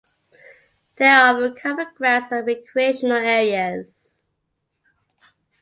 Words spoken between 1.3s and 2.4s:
of common grounds